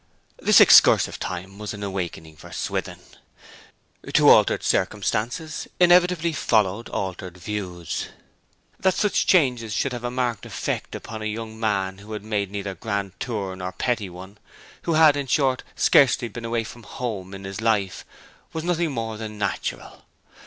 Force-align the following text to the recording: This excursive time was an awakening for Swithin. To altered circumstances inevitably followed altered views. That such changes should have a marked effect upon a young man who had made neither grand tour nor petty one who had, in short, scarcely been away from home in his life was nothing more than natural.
This 0.41 0.59
excursive 0.59 1.19
time 1.19 1.59
was 1.59 1.75
an 1.75 1.83
awakening 1.83 2.35
for 2.35 2.51
Swithin. 2.51 3.01
To 4.11 4.29
altered 4.29 4.63
circumstances 4.63 5.67
inevitably 5.79 6.33
followed 6.33 6.89
altered 6.89 7.37
views. 7.37 8.07
That 8.79 8.95
such 8.95 9.27
changes 9.27 9.73
should 9.73 9.93
have 9.93 10.03
a 10.03 10.09
marked 10.09 10.47
effect 10.47 10.95
upon 10.95 11.21
a 11.21 11.25
young 11.25 11.59
man 11.59 11.99
who 11.99 12.13
had 12.13 12.23
made 12.23 12.49
neither 12.49 12.73
grand 12.73 13.11
tour 13.19 13.55
nor 13.55 13.73
petty 13.73 14.09
one 14.09 14.39
who 14.85 14.93
had, 14.93 15.15
in 15.15 15.27
short, 15.27 15.61
scarcely 15.75 16.27
been 16.29 16.45
away 16.45 16.63
from 16.63 16.81
home 16.81 17.35
in 17.35 17.43
his 17.43 17.61
life 17.61 18.03
was 18.53 18.63
nothing 18.63 18.91
more 18.91 19.17
than 19.17 19.37
natural. 19.37 20.05